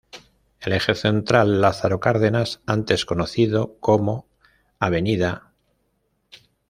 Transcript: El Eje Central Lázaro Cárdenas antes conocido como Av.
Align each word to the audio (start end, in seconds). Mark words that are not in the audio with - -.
El 0.61 0.73
Eje 0.73 0.95
Central 0.95 1.61
Lázaro 1.61 1.99
Cárdenas 1.99 2.61
antes 2.65 3.05
conocido 3.05 3.77
como 3.81 4.27
Av. 4.79 4.95